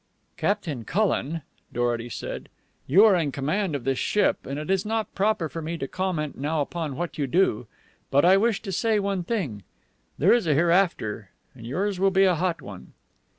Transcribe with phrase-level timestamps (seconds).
[0.35, 2.49] "Captain Cullen," Dorety said,
[2.87, 5.87] "you are in command of this ship, and it is not proper for me to
[5.87, 7.67] comment now upon what you do.
[8.09, 9.61] But I wish to say one thing.
[10.17, 12.93] There is a hereafter, and yours will be a hot one."